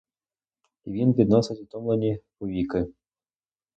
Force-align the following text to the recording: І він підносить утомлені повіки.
І 0.83 0.91
він 0.91 1.13
підносить 1.13 1.61
утомлені 1.61 2.21
повіки. 2.39 2.87